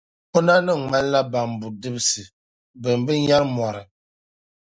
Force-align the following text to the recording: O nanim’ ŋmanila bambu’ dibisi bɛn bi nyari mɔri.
O 0.37 0.39
nanim’ 0.45 0.79
ŋmanila 0.83 1.21
bambu’ 1.31 1.67
dibisi 1.81 2.23
bɛn 2.81 2.99
bi 3.05 3.13
nyari 3.25 3.47
mɔri. 3.55 3.81